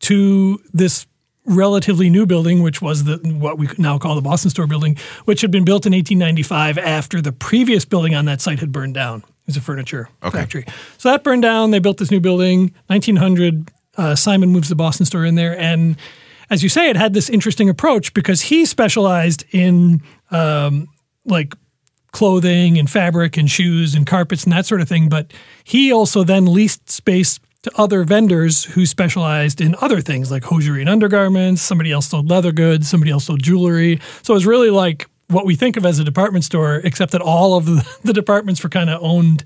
to 0.01 0.61
this 0.73 1.05
relatively 1.45 2.09
new 2.09 2.25
building, 2.25 2.61
which 2.61 2.81
was 2.81 3.03
the 3.03 3.17
what 3.39 3.57
we 3.57 3.67
now 3.77 3.97
call 3.97 4.15
the 4.15 4.21
Boston 4.21 4.49
Store 4.49 4.67
building, 4.67 4.95
which 5.25 5.41
had 5.41 5.51
been 5.51 5.65
built 5.65 5.85
in 5.85 5.93
1895 5.93 6.77
after 6.77 7.21
the 7.21 7.31
previous 7.31 7.85
building 7.85 8.15
on 8.15 8.25
that 8.25 8.39
site 8.39 8.59
had 8.59 8.71
burned 8.71 8.93
down. 8.93 9.19
It 9.19 9.47
was 9.47 9.57
a 9.57 9.61
furniture 9.61 10.09
Okay. 10.23 10.37
factory. 10.37 10.65
So 10.97 11.09
that 11.09 11.23
burned 11.23 11.41
down. 11.41 11.71
They 11.71 11.79
built 11.79 11.97
this 11.97 12.11
new 12.11 12.19
building. 12.19 12.71
1900, 12.87 13.71
uh, 13.99 14.15
Simon 14.15 14.49
moves 14.49 14.69
the 14.69 14.75
Boston 14.75 15.05
Store 15.05 15.25
in 15.25 15.35
there, 15.35 15.59
and 15.59 15.97
as 16.49 16.63
you 16.63 16.69
say, 16.69 16.89
it 16.89 16.95
had 16.95 17.13
this 17.13 17.29
interesting 17.29 17.69
approach 17.69 18.13
because 18.13 18.41
he 18.41 18.65
specialized 18.65 19.43
in 19.51 20.01
um, 20.31 20.87
like 21.25 21.53
clothing 22.11 22.79
and 22.79 22.89
fabric 22.89 23.37
and 23.37 23.49
shoes 23.49 23.93
and 23.93 24.07
carpets 24.07 24.43
and 24.43 24.53
that 24.53 24.65
sort 24.65 24.81
of 24.81 24.89
thing. 24.89 25.09
But 25.09 25.31
he 25.63 25.91
also 25.91 26.23
then 26.23 26.45
leased 26.45 26.89
space 26.89 27.39
to 27.63 27.71
other 27.75 28.03
vendors 28.03 28.63
who 28.63 28.85
specialized 28.85 29.61
in 29.61 29.75
other 29.81 30.01
things 30.01 30.31
like 30.31 30.43
hosiery 30.43 30.81
and 30.81 30.89
undergarments. 30.89 31.61
Somebody 31.61 31.91
else 31.91 32.07
sold 32.07 32.29
leather 32.29 32.51
goods. 32.51 32.89
Somebody 32.89 33.11
else 33.11 33.25
sold 33.25 33.43
jewelry. 33.43 33.99
So 34.23 34.33
it 34.33 34.37
was 34.37 34.45
really 34.45 34.69
like 34.69 35.07
what 35.27 35.45
we 35.45 35.55
think 35.55 35.77
of 35.77 35.85
as 35.85 35.99
a 35.99 36.03
department 36.03 36.45
store, 36.45 36.77
except 36.83 37.11
that 37.11 37.21
all 37.21 37.57
of 37.57 37.65
the, 37.65 37.87
the 38.03 38.13
departments 38.13 38.63
were 38.63 38.69
kind 38.69 38.89
of 38.89 39.03
owned 39.03 39.43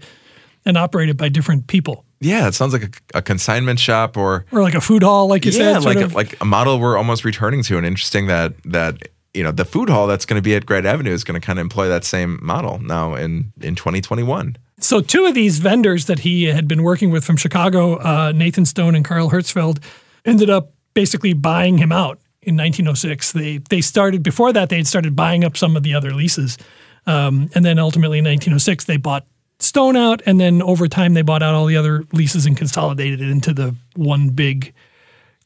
and 0.66 0.78
operated 0.78 1.18
by 1.18 1.28
different 1.28 1.68
people. 1.68 2.06
Yeah, 2.24 2.48
it 2.48 2.54
sounds 2.54 2.74
like 2.74 2.84
a, 2.84 3.18
a 3.18 3.22
consignment 3.22 3.80
shop 3.80 4.18
or 4.18 4.46
Or 4.52 4.62
like 4.62 4.76
a 4.76 4.82
food 4.82 5.04
hall, 5.04 5.28
like 5.28 5.46
you 5.46 5.52
yeah, 5.52 5.80
said. 5.80 5.84
like 5.84 5.98
a, 5.98 6.08
like 6.14 6.42
a 6.42 6.46
model 6.46 6.80
we're 6.80 6.98
almost 6.98 7.24
returning 7.26 7.64
to. 7.64 7.78
And 7.78 7.86
interesting 7.86 8.28
that 8.28 8.54
that 8.64 9.10
you 9.34 9.44
know 9.44 9.52
the 9.52 9.66
food 9.66 9.90
hall 9.90 10.08
that's 10.08 10.26
going 10.26 10.38
to 10.38 10.44
be 10.44 10.56
at 10.56 10.66
Grand 10.66 10.86
Avenue 10.86 11.12
is 11.12 11.24
going 11.24 11.40
to 11.40 11.46
kind 11.46 11.60
of 11.60 11.64
employ 11.64 11.88
that 11.90 12.04
same 12.04 12.40
model 12.42 12.80
now 12.80 13.16
in 13.16 13.52
in 13.62 13.76
2021. 13.76 14.58
So 14.80 15.02
two 15.02 15.26
of 15.26 15.34
these 15.34 15.60
vendors 15.60 16.06
that 16.06 16.20
he 16.20 16.46
had 16.46 16.68
been 16.68 16.84
working 16.84 17.10
with 17.10 17.24
from 17.24 17.38
Chicago, 17.38 17.96
uh, 18.00 18.32
Nathan 18.36 18.66
Stone 18.66 18.96
and 18.96 19.06
Carl 19.06 19.30
Hertzfeld, 19.30 19.82
ended 20.26 20.50
up 20.50 20.74
basically 20.94 21.34
buying 21.34 21.78
him 21.78 21.92
out 21.92 22.20
in 22.42 22.56
1906. 22.58 23.32
They 23.32 23.58
they 23.70 23.82
started 23.82 24.24
before 24.24 24.54
that 24.54 24.70
they 24.70 24.78
had 24.78 24.88
started 24.88 25.16
buying 25.16 25.44
up 25.44 25.58
some 25.58 25.76
of 25.78 25.84
the 25.84 25.94
other 25.94 26.12
leases, 26.14 26.58
um, 27.06 27.50
and 27.56 27.64
then 27.66 27.80
ultimately 27.80 28.20
in 28.20 28.26
1906 28.26 28.86
they 28.86 28.98
bought 28.98 29.26
Stone 29.64 29.96
out, 29.96 30.22
and 30.26 30.40
then 30.40 30.62
over 30.62 30.88
time 30.88 31.14
they 31.14 31.22
bought 31.22 31.42
out 31.42 31.56
all 31.56 31.66
the 31.66 31.78
other 31.78 32.06
leases 32.12 32.46
and 32.46 32.58
consolidated 32.58 33.22
it 33.22 33.30
into 33.30 33.54
the 33.54 33.76
one 33.96 34.30
big 34.30 34.74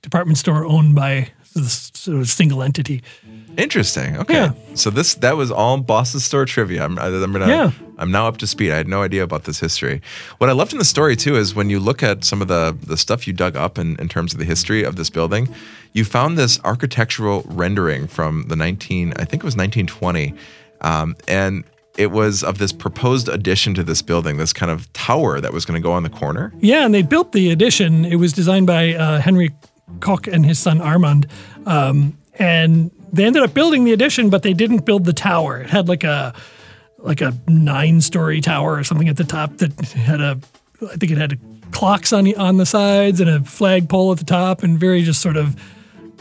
department 0.01 0.37
store 0.37 0.65
owned 0.65 0.95
by 0.95 1.29
this 1.53 1.91
sort 1.93 2.17
of 2.19 2.27
single 2.27 2.63
entity. 2.63 3.03
Interesting. 3.57 4.17
Okay. 4.17 4.33
Yeah. 4.33 4.51
So 4.75 4.89
this 4.89 5.15
that 5.15 5.35
was 5.35 5.51
all 5.51 5.77
Boston 5.77 6.19
store 6.19 6.45
trivia. 6.45 6.83
I'm, 6.83 6.97
I'm 6.99 7.31
gonna. 7.31 7.47
Yeah. 7.47 7.71
I'm 7.97 8.11
now 8.11 8.27
up 8.27 8.37
to 8.37 8.47
speed. 8.47 8.71
I 8.71 8.77
had 8.77 8.87
no 8.87 9.01
idea 9.01 9.23
about 9.23 9.45
this 9.45 9.59
history. 9.59 10.01
What 10.37 10.49
I 10.49 10.53
loved 10.53 10.73
in 10.73 10.79
the 10.79 10.85
story 10.85 11.15
too 11.15 11.35
is 11.35 11.55
when 11.55 11.69
you 11.69 11.79
look 11.79 12.03
at 12.03 12.23
some 12.23 12.41
of 12.41 12.47
the 12.47 12.77
the 12.83 12.97
stuff 12.97 13.25
you 13.25 13.33
dug 13.33 13.55
up 13.55 13.79
in, 13.79 13.95
in 13.99 14.07
terms 14.07 14.33
of 14.33 14.39
the 14.39 14.45
history 14.45 14.83
of 14.83 14.95
this 14.95 15.09
building, 15.09 15.49
you 15.93 16.05
found 16.05 16.37
this 16.37 16.59
architectural 16.63 17.43
rendering 17.47 18.07
from 18.07 18.43
the 18.47 18.55
19. 18.55 19.13
I 19.13 19.25
think 19.25 19.43
it 19.43 19.45
was 19.45 19.57
1920, 19.57 20.35
um, 20.81 21.15
and 21.27 21.63
it 21.97 22.11
was 22.11 22.43
of 22.43 22.59
this 22.59 22.71
proposed 22.71 23.27
addition 23.27 23.73
to 23.73 23.83
this 23.83 24.01
building, 24.01 24.37
this 24.37 24.53
kind 24.53 24.71
of 24.71 24.91
tower 24.93 25.41
that 25.41 25.51
was 25.51 25.65
going 25.65 25.81
to 25.81 25.83
go 25.83 25.91
on 25.91 26.03
the 26.03 26.09
corner. 26.09 26.53
Yeah, 26.59 26.85
and 26.85 26.93
they 26.93 27.01
built 27.01 27.31
the 27.31 27.51
addition. 27.51 28.05
It 28.05 28.17
was 28.17 28.33
designed 28.33 28.67
by 28.67 28.93
uh, 28.93 29.19
Henry 29.19 29.51
Koch 29.99 30.27
and 30.27 30.45
his 30.45 30.59
son 30.59 30.79
Armand. 30.79 31.27
Um, 31.65 32.17
and 32.35 32.91
they 33.11 33.25
ended 33.25 33.43
up 33.43 33.53
building 33.53 33.83
the 33.83 33.93
addition, 33.93 34.29
but 34.29 34.43
they 34.43 34.53
didn't 34.53 34.85
build 34.85 35.05
the 35.05 35.13
tower. 35.13 35.59
It 35.61 35.69
had 35.69 35.87
like 35.87 36.03
a 36.03 36.33
like 36.99 37.21
a 37.21 37.33
nine 37.47 38.01
story 38.01 38.41
tower 38.41 38.75
or 38.75 38.83
something 38.83 39.07
at 39.07 39.17
the 39.17 39.23
top 39.23 39.57
that 39.57 39.79
had 39.91 40.19
a 40.19 40.39
I 40.81 40.95
think 40.97 41.11
it 41.11 41.17
had 41.17 41.39
clocks 41.71 42.13
on 42.13 42.23
the 42.23 42.35
on 42.35 42.57
the 42.57 42.65
sides 42.65 43.19
and 43.19 43.29
a 43.29 43.43
flagpole 43.43 44.11
at 44.11 44.19
the 44.19 44.25
top 44.25 44.63
and 44.63 44.79
very 44.79 45.03
just 45.03 45.21
sort 45.21 45.37
of 45.37 45.55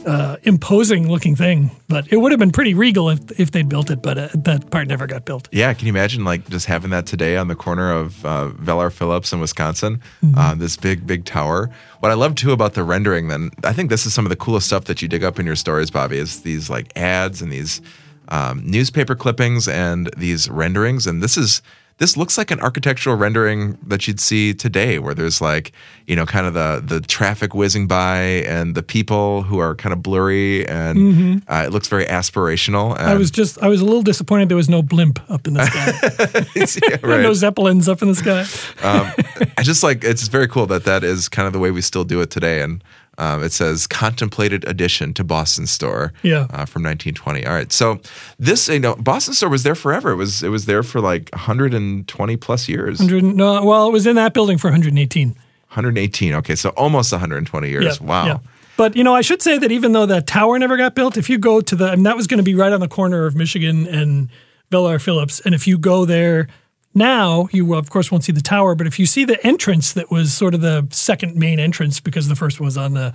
uh, 0.06 0.36
imposing 0.44 1.08
looking 1.10 1.36
thing. 1.36 1.70
But 1.88 2.10
it 2.12 2.16
would 2.16 2.32
have 2.32 2.38
been 2.38 2.52
pretty 2.52 2.74
regal 2.74 3.10
if 3.10 3.38
if 3.38 3.50
they'd 3.50 3.68
built 3.68 3.90
it, 3.90 4.02
but 4.02 4.16
uh, 4.16 4.28
that 4.34 4.70
part 4.70 4.88
never 4.88 5.06
got 5.06 5.24
built. 5.24 5.48
Yeah, 5.52 5.74
can 5.74 5.86
you 5.86 5.92
imagine 5.92 6.24
like 6.24 6.48
just 6.48 6.66
having 6.66 6.90
that 6.90 7.06
today 7.06 7.36
on 7.36 7.48
the 7.48 7.56
corner 7.56 7.92
of 7.92 8.24
uh, 8.24 8.48
Vel 8.48 8.78
R. 8.78 8.90
Phillips 8.90 9.32
in 9.32 9.40
Wisconsin? 9.40 10.00
Mm-hmm. 10.24 10.38
Uh, 10.38 10.54
this 10.54 10.76
big, 10.76 11.06
big 11.06 11.24
tower. 11.24 11.70
What 12.00 12.12
I 12.12 12.14
love 12.14 12.36
too 12.36 12.52
about 12.52 12.74
the 12.74 12.84
rendering, 12.84 13.28
then 13.28 13.50
I 13.64 13.72
think 13.72 13.90
this 13.90 14.06
is 14.06 14.14
some 14.14 14.24
of 14.24 14.30
the 14.30 14.36
coolest 14.36 14.66
stuff 14.66 14.84
that 14.84 15.02
you 15.02 15.08
dig 15.08 15.24
up 15.24 15.38
in 15.38 15.46
your 15.46 15.56
stories, 15.56 15.90
Bobby. 15.90 16.18
Is 16.18 16.42
these 16.42 16.70
like 16.70 16.96
ads 16.96 17.42
and 17.42 17.52
these 17.52 17.82
um, 18.28 18.62
newspaper 18.64 19.14
clippings 19.14 19.68
and 19.68 20.10
these 20.16 20.48
renderings, 20.48 21.06
and 21.06 21.22
this 21.22 21.36
is. 21.36 21.62
This 21.98 22.16
looks 22.16 22.36
like 22.36 22.50
an 22.50 22.60
architectural 22.60 23.16
rendering 23.16 23.78
that 23.86 24.06
you'd 24.06 24.20
see 24.20 24.52
today, 24.52 24.98
where 24.98 25.14
there's 25.14 25.40
like, 25.40 25.72
you 26.06 26.14
know, 26.14 26.26
kind 26.26 26.46
of 26.46 26.52
the 26.52 26.82
the 26.84 27.00
traffic 27.00 27.54
whizzing 27.54 27.86
by 27.86 28.18
and 28.46 28.74
the 28.74 28.82
people 28.82 29.42
who 29.42 29.58
are 29.58 29.74
kind 29.74 29.94
of 29.94 30.02
blurry, 30.02 30.68
and 30.68 31.42
uh, 31.48 31.64
it 31.66 31.72
looks 31.72 31.88
very 31.88 32.04
aspirational. 32.04 32.94
Mm-hmm. 32.94 33.08
I 33.08 33.14
was 33.14 33.30
just 33.30 33.62
I 33.62 33.68
was 33.68 33.80
a 33.80 33.84
little 33.84 34.02
disappointed 34.02 34.50
there 34.50 34.56
was 34.56 34.68
no 34.68 34.82
blimp 34.82 35.18
up 35.30 35.46
in 35.46 35.54
the 35.54 35.64
sky. 35.64 36.90
yeah, 36.90 36.98
right. 37.02 37.22
no 37.22 37.32
zeppelins 37.32 37.88
up 37.88 38.02
in 38.02 38.08
the 38.08 38.14
sky. 38.14 38.40
um, 38.86 39.10
I 39.58 39.62
just 39.62 39.82
like 39.82 40.04
it's 40.04 40.28
very 40.28 40.48
cool 40.48 40.66
that 40.66 40.84
that 40.84 41.02
is 41.02 41.30
kind 41.30 41.46
of 41.46 41.52
the 41.52 41.58
way 41.58 41.70
we 41.70 41.80
still 41.80 42.04
do 42.04 42.20
it 42.20 42.30
today. 42.30 42.60
And 42.60 42.84
um, 43.18 43.42
it 43.42 43.52
says 43.52 43.86
contemplated 43.86 44.64
addition 44.68 45.14
to 45.14 45.24
Boston 45.24 45.66
Store. 45.66 46.12
Yeah. 46.22 46.46
uh, 46.50 46.66
from 46.66 46.82
1920. 46.82 47.46
All 47.46 47.52
right, 47.52 47.72
so 47.72 48.00
this 48.38 48.68
you 48.68 48.80
know 48.80 48.94
Boston 48.96 49.34
Store 49.34 49.48
was 49.48 49.62
there 49.62 49.74
forever. 49.74 50.10
It 50.10 50.16
was 50.16 50.42
it 50.42 50.48
was 50.48 50.66
there 50.66 50.82
for 50.82 51.00
like 51.00 51.30
120 51.32 52.36
plus 52.36 52.68
years. 52.68 52.98
100, 52.98 53.24
no, 53.24 53.64
well, 53.64 53.88
it 53.88 53.92
was 53.92 54.06
in 54.06 54.16
that 54.16 54.34
building 54.34 54.58
for 54.58 54.68
118. 54.68 55.28
118. 55.30 56.34
Okay, 56.34 56.54
so 56.54 56.70
almost 56.70 57.12
120 57.12 57.68
years. 57.68 58.00
wow. 58.00 58.40
But 58.76 58.94
you 58.94 59.02
know, 59.02 59.14
I 59.14 59.22
should 59.22 59.40
say 59.40 59.58
that 59.58 59.72
even 59.72 59.92
though 59.92 60.06
that 60.06 60.26
tower 60.26 60.58
never 60.58 60.76
got 60.76 60.94
built, 60.94 61.16
if 61.16 61.30
you 61.30 61.38
go 61.38 61.60
to 61.60 61.74
the, 61.76 61.86
I 61.86 61.94
mean, 61.94 62.04
that 62.04 62.16
was 62.16 62.26
going 62.26 62.38
to 62.38 62.44
be 62.44 62.54
right 62.54 62.72
on 62.72 62.80
the 62.80 62.88
corner 62.88 63.24
of 63.24 63.34
Michigan 63.34 63.86
and 63.86 64.28
Vel 64.70 64.86
R. 64.86 64.98
Phillips. 64.98 65.40
And 65.40 65.54
if 65.54 65.66
you 65.66 65.78
go 65.78 66.04
there 66.04 66.48
now, 66.96 67.46
you 67.52 67.74
of 67.74 67.90
course 67.90 68.10
won't 68.10 68.24
see 68.24 68.32
the 68.32 68.40
tower, 68.40 68.74
but 68.74 68.86
if 68.86 68.98
you 68.98 69.04
see 69.04 69.26
the 69.26 69.44
entrance 69.46 69.92
that 69.92 70.10
was 70.10 70.32
sort 70.32 70.54
of 70.54 70.62
the 70.62 70.88
second 70.90 71.36
main 71.36 71.60
entrance 71.60 72.00
because 72.00 72.26
the 72.26 72.34
first 72.34 72.58
was 72.58 72.78
on 72.78 72.94
the 72.94 73.12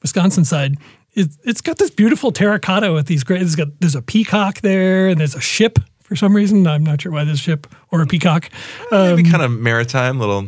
Wisconsin 0.00 0.44
side, 0.44 0.76
it, 1.14 1.30
it's 1.42 1.60
got 1.60 1.78
this 1.78 1.90
beautiful 1.90 2.30
terracotta 2.30 2.92
with 2.92 3.06
these 3.06 3.24
great. 3.24 3.44
Got, 3.56 3.80
there's 3.80 3.96
a 3.96 4.02
peacock 4.02 4.60
there, 4.60 5.08
and 5.08 5.18
there's 5.18 5.34
a 5.34 5.40
ship 5.40 5.80
for 5.98 6.14
some 6.14 6.36
reason. 6.36 6.68
I'm 6.68 6.84
not 6.84 7.02
sure 7.02 7.10
why 7.10 7.24
this 7.24 7.40
ship 7.40 7.66
or 7.90 8.00
a 8.00 8.06
peacock. 8.06 8.48
Maybe 8.92 9.24
um, 9.24 9.30
kind 9.30 9.42
of 9.42 9.50
maritime 9.50 10.20
little. 10.20 10.46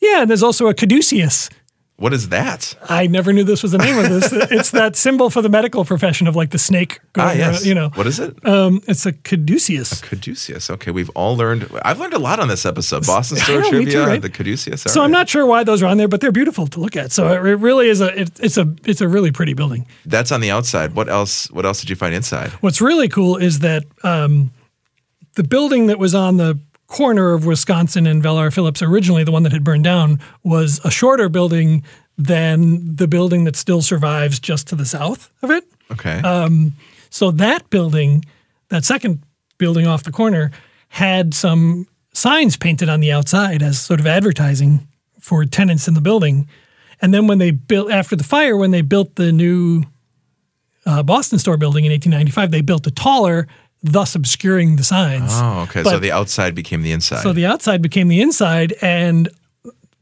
Yeah, 0.00 0.22
and 0.22 0.30
there's 0.30 0.42
also 0.42 0.66
a 0.66 0.74
caduceus. 0.74 1.48
What 1.96 2.12
is 2.12 2.30
that? 2.30 2.74
I 2.88 3.06
never 3.06 3.32
knew 3.32 3.44
this 3.44 3.62
was 3.62 3.70
the 3.72 3.78
name 3.78 3.96
of 3.96 4.08
this. 4.08 4.32
it's 4.50 4.70
that 4.72 4.96
symbol 4.96 5.30
for 5.30 5.40
the 5.40 5.48
medical 5.48 5.84
profession 5.84 6.26
of 6.26 6.34
like 6.34 6.50
the 6.50 6.58
snake. 6.58 6.98
Going 7.12 7.28
Ah, 7.28 7.32
yes. 7.32 7.54
around, 7.58 7.66
you 7.66 7.74
know, 7.74 7.90
What 7.94 8.06
is 8.08 8.18
it? 8.18 8.44
um, 8.44 8.80
it's 8.88 9.06
a 9.06 9.12
caduceus. 9.12 10.00
A 10.00 10.04
Caduceus. 10.06 10.68
Okay, 10.70 10.90
we've 10.90 11.10
all 11.10 11.36
learned. 11.36 11.68
I've 11.84 12.00
learned 12.00 12.14
a 12.14 12.18
lot 12.18 12.40
on 12.40 12.48
this 12.48 12.66
episode. 12.66 13.06
Boston 13.06 13.36
Store 13.38 13.60
know, 13.60 13.70
me 13.70 13.84
too, 13.84 13.92
trivia, 13.92 14.06
right? 14.06 14.22
the 14.22 14.30
Caduceus. 14.30 14.82
So 14.82 15.00
all 15.00 15.04
I'm 15.06 15.12
not 15.12 15.28
sure 15.28 15.46
why 15.46 15.62
those 15.62 15.80
are 15.82 15.86
on 15.86 15.96
there, 15.98 16.08
but 16.08 16.20
they're 16.20 16.32
beautiful 16.32 16.66
to 16.68 16.80
look 16.80 16.96
at. 16.96 17.12
So 17.12 17.28
it 17.32 17.36
really 17.38 17.88
is 17.88 18.00
a 18.00 18.20
it, 18.22 18.40
it's 18.40 18.56
a 18.56 18.74
it's 18.84 19.00
a 19.00 19.06
really 19.06 19.30
pretty 19.30 19.54
building. 19.54 19.86
That's 20.04 20.32
on 20.32 20.40
the 20.40 20.50
outside. 20.50 20.94
What 20.94 21.08
else? 21.08 21.50
What 21.52 21.64
else 21.66 21.80
did 21.80 21.90
you 21.90 21.96
find 21.96 22.14
inside? 22.14 22.50
What's 22.62 22.80
really 22.80 23.08
cool 23.08 23.36
is 23.36 23.60
that 23.60 23.84
um, 24.02 24.50
the 25.34 25.44
building 25.44 25.86
that 25.86 25.98
was 26.00 26.14
on 26.16 26.36
the 26.38 26.58
corner 26.92 27.32
of 27.32 27.46
Wisconsin 27.46 28.06
and 28.06 28.22
Vel 28.22 28.36
R. 28.36 28.50
Phillips 28.50 28.82
originally, 28.82 29.24
the 29.24 29.32
one 29.32 29.42
that 29.44 29.52
had 29.52 29.64
burned 29.64 29.84
down, 29.84 30.20
was 30.44 30.78
a 30.84 30.90
shorter 30.90 31.28
building 31.30 31.82
than 32.18 32.96
the 32.96 33.08
building 33.08 33.44
that 33.44 33.56
still 33.56 33.80
survives 33.80 34.38
just 34.38 34.68
to 34.68 34.76
the 34.76 34.84
south 34.84 35.30
of 35.42 35.50
it. 35.50 35.64
Okay. 35.90 36.20
Um, 36.20 36.72
So 37.10 37.30
that 37.30 37.68
building, 37.70 38.24
that 38.68 38.84
second 38.84 39.22
building 39.58 39.86
off 39.86 40.02
the 40.02 40.12
corner, 40.12 40.50
had 40.88 41.34
some 41.34 41.86
signs 42.12 42.56
painted 42.56 42.88
on 42.88 43.00
the 43.00 43.12
outside 43.12 43.62
as 43.62 43.80
sort 43.80 44.00
of 44.00 44.06
advertising 44.06 44.86
for 45.20 45.44
tenants 45.46 45.88
in 45.88 45.94
the 45.94 46.00
building. 46.00 46.48
And 47.00 47.12
then 47.12 47.26
when 47.26 47.38
they 47.38 47.50
built 47.52 47.90
after 47.90 48.16
the 48.16 48.24
fire, 48.24 48.56
when 48.56 48.70
they 48.70 48.82
built 48.82 49.16
the 49.16 49.32
new 49.32 49.84
uh, 50.84 51.02
Boston 51.02 51.38
store 51.38 51.56
building 51.56 51.84
in 51.84 51.92
1895, 51.92 52.50
they 52.50 52.60
built 52.62 52.86
a 52.86 52.90
taller, 52.90 53.46
thus 53.82 54.14
obscuring 54.14 54.76
the 54.76 54.84
signs. 54.84 55.30
oh, 55.34 55.66
okay. 55.68 55.82
so 55.82 55.98
the 55.98 56.12
outside 56.12 56.54
became 56.54 56.82
the 56.82 56.92
inside. 56.92 57.22
So 57.22 57.32
the 57.32 57.46
outside 57.46 57.82
became 57.82 58.08
the 58.08 58.20
inside, 58.20 58.74
and 58.80 59.28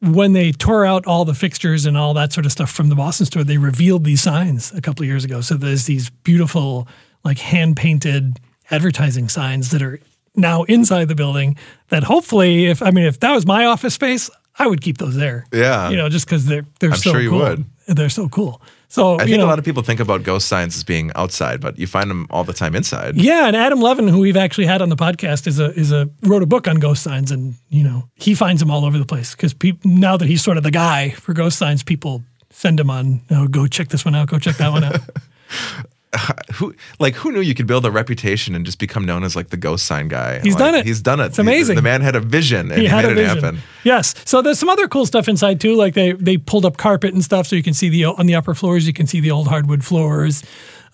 when 0.01 0.33
they 0.33 0.53
tore 0.53 0.87
out 0.87 1.07
all 1.07 1.25
the 1.25 1.35
fixtures 1.35 1.85
and 1.87 1.97
all 1.97 2.15
that 2.15 2.33
sort 2.33 2.47
of 2.47 2.53
stuff 2.53 2.71
from 2.71 2.89
the 2.89 2.95
Boston 2.95 3.27
store, 3.27 3.45
they 3.45 3.59
revealed 3.59 4.05
these 4.05 4.23
signs 4.23 4.73
a 4.73 4.81
couple 4.81 5.03
of 5.03 5.09
years 5.09 5.25
ago. 5.25 5.41
So 5.41 5.55
there's 5.55 5.85
these 5.85 6.11
beautiful, 6.11 6.89
like 7.25 7.39
hand 7.39 7.77
painted 7.77 8.41
advertising 8.71 9.29
signs 9.29 9.71
that 9.71 9.83
are 9.83 10.01
now 10.37 10.63
inside 10.65 11.09
the 11.09 11.15
building. 11.15 11.57
That 11.89 12.05
hopefully, 12.05 12.67
if 12.67 12.83
I 12.83 12.91
mean, 12.91 13.05
if 13.05 13.21
that 13.21 13.33
was 13.33 13.47
my 13.47 13.67
office 13.67 13.95
space, 13.95 14.31
I 14.59 14.67
would 14.67 14.81
keep 14.81 14.99
those 14.99 15.17
there. 15.17 15.47
Yeah. 15.53 15.91
you 15.91 15.97
know, 15.97 16.09
just 16.09 16.27
because 16.27 16.47
they're 16.47 16.67
they're 16.79 16.91
I'm 16.91 16.97
so 16.97 17.13
sure 17.13 17.21
you 17.21 17.31
cool. 17.31 17.39
would. 17.41 17.65
They're 17.87 18.09
so 18.09 18.29
cool. 18.29 18.63
So 18.91 19.21
I 19.21 19.25
think 19.25 19.39
know, 19.39 19.45
a 19.45 19.47
lot 19.47 19.61
of 19.61 19.65
people 19.65 19.85
think 19.85 20.01
about 20.01 20.25
ghost 20.25 20.49
signs 20.49 20.75
as 20.77 20.83
being 20.83 21.13
outside, 21.15 21.61
but 21.61 21.79
you 21.79 21.87
find 21.87 22.11
them 22.11 22.27
all 22.29 22.43
the 22.43 22.53
time 22.53 22.75
inside. 22.75 23.17
Yeah, 23.17 23.47
and 23.47 23.55
Adam 23.55 23.81
Levin, 23.81 24.09
who 24.09 24.19
we've 24.19 24.37
actually 24.37 24.67
had 24.67 24.83
on 24.83 24.89
the 24.89 24.97
podcast, 24.97 25.47
is 25.47 25.61
a 25.61 25.73
is 25.79 25.93
a 25.93 26.11
wrote 26.23 26.43
a 26.43 26.47
book 26.47 26.67
on 26.67 26.81
ghost 26.81 27.05
signs, 27.05 27.31
and 27.31 27.55
you 27.69 27.85
know 27.85 28.09
he 28.17 28.35
finds 28.35 28.59
them 28.59 28.69
all 28.69 28.85
over 28.85 28.99
the 28.99 29.07
place 29.07 29.37
because 29.37 29.55
now 29.85 30.17
that 30.17 30.27
he's 30.27 30.43
sort 30.43 30.57
of 30.57 30.65
the 30.65 30.73
guy 30.73 31.11
for 31.11 31.33
ghost 31.33 31.57
signs, 31.57 31.85
people 31.85 32.25
send 32.51 32.81
him 32.81 32.91
on. 32.91 33.21
Oh, 33.31 33.47
go 33.47 33.69
check 33.69 33.91
this 33.91 34.05
one 34.05 34.17
out. 34.17 34.29
Go 34.29 34.41
check 34.41 34.57
that 34.57 34.73
one 34.73 34.83
out. 34.83 35.01
Who 36.55 36.75
like 36.99 37.15
who 37.15 37.31
knew 37.31 37.41
you 37.41 37.55
could 37.55 37.69
build 37.69 37.87
a 37.87 37.91
reputation 37.91 38.57
and 38.57 38.67
just 38.67 38.81
become 38.81 39.05
known 39.05 39.23
as 39.23 39.37
like 39.37 39.51
the 39.51 39.57
ghost 39.57 39.87
sign 39.87 40.09
guy? 40.09 40.41
He's 40.41 40.55
Like, 40.55 40.59
done 40.59 40.75
it. 40.75 40.85
He's 40.85 41.01
done 41.01 41.21
it. 41.21 41.27
It's 41.27 41.39
amazing. 41.39 41.77
The 41.77 41.83
man 41.83 42.01
had 42.01 42.17
a 42.17 42.21
vision 42.21 42.73
and 42.73 42.81
he 42.81 42.83
he, 42.83 42.87
had 42.89 43.05
made 43.07 43.19
a 43.19 43.21
it 43.21 43.27
happen. 43.29 43.59
Yes. 43.85 44.15
So 44.25 44.43
there's 44.43 44.59
some 44.59 44.69
other 44.69 44.89
cool 44.89 45.07
stuff 45.07 45.29
inside 45.29 45.61
too. 45.61 45.77
Like 45.77 45.95
they 45.95 46.13
they 46.13 46.37
pulled 46.37 46.65
up 46.65 46.77
carpet 46.77 47.15
and 47.15 47.23
stuff, 47.23 47.47
so 47.47 47.55
you 47.55 47.63
can 47.63 47.75
see 47.75 47.89
the 47.89 48.07
on 48.07 48.27
the 48.27 48.35
upper 48.35 48.55
floors. 48.55 48.89
You 48.89 48.93
can 48.93 49.07
see 49.07 49.21
the 49.21 49.31
old 49.31 49.47
hardwood 49.47 49.85
floors. 49.85 50.43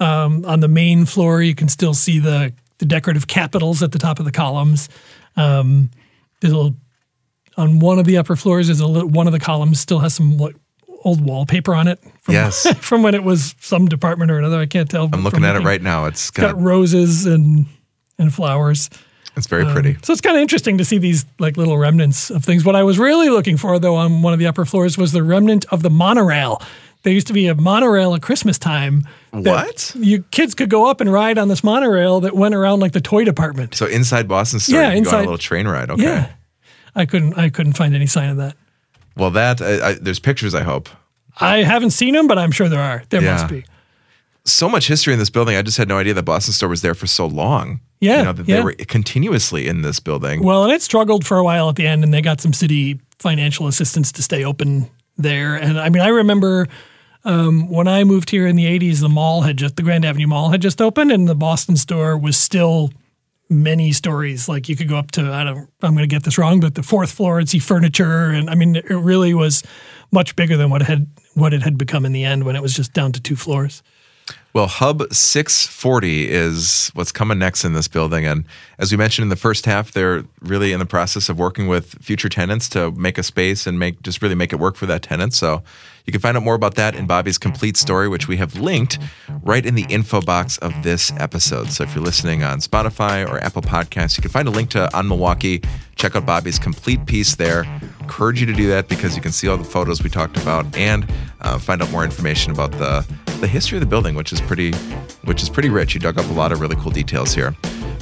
Um, 0.00 0.44
on 0.44 0.60
the 0.60 0.68
main 0.68 1.06
floor, 1.06 1.40
you 1.40 1.54
can 1.54 1.68
still 1.68 1.94
see 1.94 2.18
the 2.18 2.52
the 2.78 2.84
decorative 2.84 3.26
capitals 3.26 3.82
at 3.82 3.92
the 3.92 3.98
top 3.98 4.18
of 4.18 4.26
the 4.26 4.32
columns. 4.32 4.90
Um, 5.36 5.90
there's 6.40 6.52
a 6.52 6.56
little 6.56 6.76
on 7.56 7.78
one 7.78 7.98
of 7.98 8.04
the 8.04 8.18
upper 8.18 8.36
floors. 8.36 8.68
is 8.68 8.80
a 8.80 8.86
little, 8.86 9.08
one 9.08 9.26
of 9.26 9.32
the 9.32 9.40
columns 9.40 9.80
still 9.80 9.98
has 10.00 10.14
some 10.14 10.36
like, 10.36 10.56
old 11.04 11.20
wallpaper 11.24 11.74
on 11.74 11.88
it. 11.88 12.00
From, 12.22 12.34
Yes. 12.34 12.66
from 12.80 13.02
when 13.02 13.14
it 13.14 13.22
was 13.24 13.54
some 13.60 13.86
department 13.86 14.30
or 14.30 14.38
another. 14.38 14.58
I 14.58 14.66
can't 14.66 14.90
tell. 14.90 15.08
I'm 15.12 15.22
looking 15.22 15.44
at 15.44 15.56
it 15.56 15.60
right 15.64 15.82
now. 15.82 16.06
It's 16.06 16.22
It's 16.28 16.30
got 16.30 16.54
got, 16.54 16.62
roses 16.62 17.26
and 17.26 17.66
and 18.18 18.32
flowers. 18.34 18.88
it's 19.36 19.46
very 19.46 19.64
pretty. 19.66 19.90
Um, 19.90 19.98
so 20.02 20.12
it's 20.12 20.22
kind 20.22 20.36
of 20.36 20.40
interesting 20.42 20.78
to 20.78 20.84
see 20.84 20.98
these 20.98 21.26
like 21.38 21.56
little 21.56 21.76
remnants 21.78 22.30
of 22.30 22.44
things. 22.44 22.64
What 22.64 22.74
I 22.76 22.82
was 22.82 22.98
really 22.98 23.28
looking 23.28 23.56
for, 23.56 23.78
though, 23.78 23.94
on 23.96 24.22
one 24.22 24.32
of 24.32 24.38
the 24.38 24.46
upper 24.46 24.64
floors 24.64 24.96
was 24.96 25.12
the 25.12 25.22
remnant 25.22 25.66
of 25.70 25.82
the 25.82 25.90
monorail. 25.90 26.62
There 27.02 27.12
used 27.12 27.26
to 27.28 27.32
be 27.32 27.46
a 27.46 27.54
monorail 27.54 28.14
at 28.14 28.22
Christmas 28.22 28.58
time. 28.58 29.06
What? 29.30 29.94
You 29.96 30.22
kids 30.32 30.54
could 30.54 30.70
go 30.70 30.90
up 30.90 31.00
and 31.00 31.12
ride 31.12 31.38
on 31.38 31.46
this 31.48 31.62
monorail 31.62 32.20
that 32.20 32.34
went 32.34 32.54
around 32.54 32.80
like 32.80 32.92
the 32.92 33.00
toy 33.00 33.24
department. 33.24 33.74
So 33.76 33.86
inside 33.86 34.26
Boston 34.26 34.58
Store, 34.58 34.80
Yeah, 34.80 34.88
you 34.92 35.02
can 35.02 35.04
go 35.04 35.10
on 35.10 35.16
a 35.16 35.20
little 35.20 35.38
train 35.38 35.68
ride. 35.68 35.90
Okay. 35.90 36.02
Yeah, 36.02 36.32
I 36.96 37.04
couldn't. 37.06 37.34
I 37.38 37.50
couldn't 37.50 37.74
find 37.74 37.94
any 37.94 38.06
sign 38.06 38.30
of 38.30 38.38
that. 38.38 38.56
Well, 39.16 39.30
that 39.30 39.60
I, 39.62 39.90
I, 39.90 39.94
there's 39.94 40.18
pictures. 40.18 40.54
I 40.54 40.62
hope. 40.62 40.88
I 41.38 41.58
haven't 41.58 41.90
seen 41.90 42.14
them, 42.14 42.26
but 42.26 42.38
I'm 42.38 42.50
sure 42.50 42.68
there 42.68 42.80
are. 42.80 43.02
There 43.10 43.20
must 43.20 43.48
be. 43.48 43.64
So 44.44 44.68
much 44.68 44.86
history 44.86 45.12
in 45.12 45.18
this 45.18 45.30
building. 45.30 45.56
I 45.56 45.62
just 45.62 45.76
had 45.76 45.88
no 45.88 45.98
idea 45.98 46.14
that 46.14 46.22
Boston 46.22 46.52
Store 46.52 46.68
was 46.68 46.80
there 46.80 46.94
for 46.94 47.06
so 47.06 47.26
long. 47.26 47.80
Yeah, 48.00 48.18
You 48.18 48.24
know, 48.24 48.32
that 48.34 48.48
yeah. 48.48 48.56
they 48.56 48.62
were 48.62 48.72
continuously 48.72 49.66
in 49.66 49.82
this 49.82 50.00
building. 50.00 50.42
Well, 50.42 50.64
and 50.64 50.72
it 50.72 50.82
struggled 50.82 51.26
for 51.26 51.38
a 51.38 51.44
while 51.44 51.68
at 51.68 51.76
the 51.76 51.86
end, 51.86 52.04
and 52.04 52.12
they 52.12 52.20
got 52.20 52.40
some 52.40 52.52
city 52.52 53.00
financial 53.18 53.66
assistance 53.66 54.12
to 54.12 54.22
stay 54.22 54.44
open 54.44 54.88
there. 55.16 55.56
And 55.56 55.80
I 55.80 55.88
mean, 55.88 56.02
I 56.02 56.08
remember 56.08 56.68
um, 57.24 57.68
when 57.68 57.88
I 57.88 58.04
moved 58.04 58.30
here 58.30 58.46
in 58.46 58.54
the 58.54 58.66
'80s, 58.66 59.00
the 59.00 59.08
mall 59.08 59.40
had 59.42 59.56
just 59.56 59.76
the 59.76 59.82
Grand 59.82 60.04
Avenue 60.04 60.26
Mall 60.26 60.50
had 60.50 60.62
just 60.62 60.80
opened, 60.80 61.10
and 61.10 61.26
the 61.26 61.34
Boston 61.34 61.76
store 61.76 62.16
was 62.16 62.36
still 62.36 62.92
many 63.48 63.92
stories. 63.92 64.48
Like 64.48 64.68
you 64.68 64.76
could 64.76 64.88
go 64.88 64.96
up 64.96 65.10
to 65.12 65.32
I 65.32 65.44
don't 65.44 65.68
I'm 65.82 65.94
going 65.94 66.08
to 66.08 66.14
get 66.14 66.24
this 66.24 66.38
wrong, 66.38 66.60
but 66.60 66.74
the 66.74 66.82
fourth 66.82 67.12
floor 67.12 67.38
and 67.38 67.48
see 67.48 67.58
furniture, 67.58 68.30
and 68.30 68.50
I 68.50 68.54
mean, 68.54 68.76
it 68.76 68.88
really 68.90 69.34
was 69.34 69.62
much 70.12 70.36
bigger 70.36 70.56
than 70.56 70.70
what 70.70 70.82
it 70.82 70.86
had 70.86 71.06
what 71.34 71.52
it 71.52 71.62
had 71.62 71.78
become 71.78 72.04
in 72.04 72.12
the 72.12 72.24
end 72.24 72.44
when 72.44 72.56
it 72.56 72.62
was 72.62 72.74
just 72.74 72.92
down 72.92 73.12
to 73.12 73.20
two 73.20 73.36
floors. 73.36 73.82
Well, 74.52 74.66
Hub 74.66 75.12
640 75.12 76.30
is 76.30 76.90
what's 76.94 77.12
coming 77.12 77.38
next 77.38 77.64
in 77.64 77.74
this 77.74 77.88
building. 77.88 78.24
And 78.24 78.46
as 78.78 78.90
we 78.90 78.96
mentioned 78.96 79.24
in 79.24 79.28
the 79.28 79.36
first 79.36 79.66
half, 79.66 79.92
they're 79.92 80.24
really 80.40 80.72
in 80.72 80.78
the 80.78 80.86
process 80.86 81.28
of 81.28 81.38
working 81.38 81.68
with 81.68 82.02
future 82.02 82.30
tenants 82.30 82.68
to 82.70 82.90
make 82.92 83.18
a 83.18 83.22
space 83.22 83.66
and 83.66 83.78
make 83.78 84.00
just 84.02 84.22
really 84.22 84.34
make 84.34 84.54
it 84.54 84.56
work 84.56 84.76
for 84.76 84.86
that 84.86 85.02
tenant. 85.02 85.34
So 85.34 85.62
you 86.06 86.12
can 86.12 86.20
find 86.20 86.36
out 86.36 86.42
more 86.44 86.54
about 86.54 86.76
that 86.76 86.94
in 86.94 87.06
Bobby's 87.06 87.36
complete 87.36 87.76
story, 87.76 88.08
which 88.08 88.28
we 88.28 88.36
have 88.36 88.54
linked 88.56 88.98
right 89.42 89.66
in 89.66 89.74
the 89.74 89.86
info 89.88 90.20
box 90.20 90.56
of 90.58 90.72
this 90.82 91.12
episode. 91.18 91.70
So 91.70 91.82
if 91.84 91.94
you're 91.94 92.04
listening 92.04 92.44
on 92.44 92.60
Spotify 92.60 93.28
or 93.28 93.42
Apple 93.42 93.62
Podcasts, 93.62 94.16
you 94.16 94.22
can 94.22 94.30
find 94.30 94.46
a 94.46 94.50
link 94.52 94.70
to 94.70 94.94
On 94.96 95.08
Milwaukee. 95.08 95.62
Check 95.96 96.14
out 96.14 96.24
Bobby's 96.24 96.58
complete 96.58 97.04
piece 97.06 97.34
there. 97.34 97.64
Encourage 98.00 98.40
you 98.40 98.46
to 98.46 98.52
do 98.52 98.68
that 98.68 98.88
because 98.88 99.16
you 99.16 99.22
can 99.22 99.32
see 99.32 99.48
all 99.48 99.56
the 99.56 99.64
photos 99.64 100.02
we 100.02 100.08
talked 100.08 100.36
about 100.36 100.76
and 100.76 101.10
uh, 101.40 101.58
find 101.58 101.82
out 101.82 101.90
more 101.90 102.04
information 102.04 102.52
about 102.52 102.70
the 102.72 103.04
the 103.40 103.46
history 103.46 103.76
of 103.76 103.80
the 103.80 103.86
building, 103.86 104.14
which 104.14 104.32
is 104.32 104.40
pretty 104.40 104.72
which 105.24 105.42
is 105.42 105.50
pretty 105.50 105.68
rich. 105.68 105.94
You 105.94 106.00
dug 106.00 106.18
up 106.18 106.28
a 106.30 106.32
lot 106.32 106.52
of 106.52 106.60
really 106.60 106.76
cool 106.76 106.92
details 106.92 107.34
here. 107.34 107.50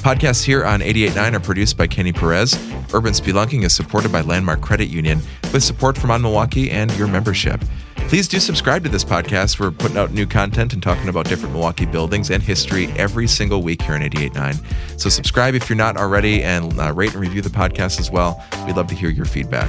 Podcasts 0.05 0.45
here 0.45 0.67
on 0.67 0.81
88.9 0.81 1.35
are 1.35 1.41
produced 1.41 1.79
by 1.79 1.87
Kenny 1.87 2.13
Perez. 2.13 2.55
Urban 2.93 3.15
Spelunking 3.15 3.65
is 3.65 3.75
supported 3.75 4.13
by 4.13 4.21
Landmark 4.21 4.61
Credit 4.61 4.89
Union 4.89 5.21
with 5.53 5.63
support 5.63 5.97
from 5.97 6.11
On 6.11 6.21
Milwaukee 6.21 6.71
and 6.71 6.95
your 6.99 7.09
membership. 7.09 7.65
Please 8.15 8.29
do 8.29 8.39
subscribe 8.39 8.85
to 8.85 8.89
this 8.89 9.03
podcast. 9.03 9.59
We're 9.59 9.73
putting 9.73 9.97
out 9.97 10.13
new 10.13 10.25
content 10.25 10.73
and 10.73 10.81
talking 10.81 11.09
about 11.09 11.27
different 11.27 11.53
Milwaukee 11.53 11.85
buildings 11.85 12.31
and 12.31 12.41
history 12.41 12.87
every 12.93 13.27
single 13.27 13.61
week 13.61 13.83
here 13.83 13.97
on 13.97 14.03
88.9. 14.03 15.01
So 15.01 15.09
subscribe 15.09 15.57
if 15.57 15.69
you're 15.69 15.77
not 15.77 15.97
already 15.97 16.45
and 16.45 16.79
uh, 16.79 16.93
rate 16.93 17.11
and 17.11 17.21
review 17.21 17.43
the 17.43 17.49
podcast 17.49 17.99
as 17.99 18.13
well. 18.13 18.41
We'd 18.67 18.77
love 18.77 18.87
to 18.87 18.95
hear 18.95 19.11
your 19.11 19.25
feedback. 19.25 19.69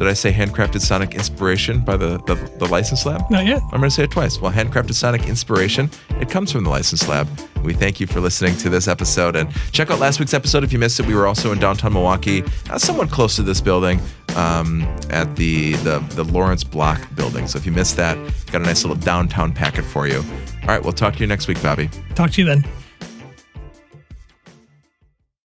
Did 0.00 0.08
I 0.08 0.12
say 0.12 0.32
handcrafted 0.32 0.80
sonic 0.80 1.14
inspiration 1.14 1.80
by 1.80 1.96
the, 1.96 2.18
the, 2.26 2.34
the 2.58 2.66
license 2.66 3.04
lab? 3.04 3.28
Not 3.28 3.44
yet. 3.44 3.60
I'm 3.64 3.80
going 3.80 3.82
to 3.82 3.90
say 3.90 4.04
it 4.04 4.10
twice. 4.12 4.40
Well, 4.40 4.52
handcrafted 4.52 4.94
sonic 4.94 5.26
inspiration, 5.26 5.90
it 6.20 6.30
comes 6.30 6.52
from 6.52 6.64
the 6.64 6.70
license 6.70 7.08
lab. 7.08 7.28
We 7.62 7.74
thank 7.74 8.00
you 8.00 8.06
for 8.06 8.20
listening 8.20 8.56
to 8.58 8.70
this 8.70 8.88
episode 8.88 9.36
and 9.36 9.52
check 9.72 9.90
out 9.90 9.98
last 9.98 10.18
week's 10.18 10.32
episode 10.32 10.64
if 10.64 10.72
you 10.72 10.78
missed 10.78 11.00
it. 11.00 11.06
We 11.06 11.14
were 11.14 11.26
also 11.26 11.52
in 11.52 11.58
downtown 11.58 11.92
Milwaukee, 11.92 12.44
uh, 12.70 12.78
somewhat 12.78 13.10
close 13.10 13.36
to 13.36 13.42
this 13.42 13.60
building, 13.60 14.00
um, 14.36 14.82
at 15.10 15.36
the, 15.36 15.72
the 15.76 15.98
the 16.14 16.24
Lawrence 16.24 16.64
Block 16.64 17.00
building. 17.14 17.46
So 17.46 17.58
if 17.58 17.66
you 17.66 17.72
missed 17.72 17.96
that, 17.96 18.16
got 18.50 18.60
a 18.62 18.64
nice 18.64 18.84
little 18.84 18.96
downtown 18.96 19.52
packet 19.52 19.84
for 19.84 20.06
you. 20.06 20.24
All 20.62 20.68
right, 20.68 20.82
we'll 20.82 20.92
talk 20.92 21.14
to 21.14 21.20
you 21.20 21.26
next 21.26 21.48
week, 21.48 21.62
Bobby. 21.62 21.88
Talk 22.14 22.30
to 22.32 22.40
you 22.42 22.46
then. 22.46 22.64